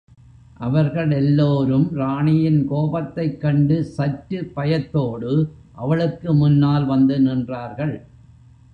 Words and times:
அவர்கள் 0.57 1.11
எல்லோரும் 1.11 1.93
ராணியின் 1.93 2.67
கோபத்தைக் 2.67 3.41
கண்டு 3.41 3.83
சற்று 3.83 4.45
பயத்தோடு 4.45 5.53
அவளுக்கு 5.71 6.33
முன்னால் 6.33 6.85
வந்து 6.85 7.19
நின்றார்கள். 7.19 8.01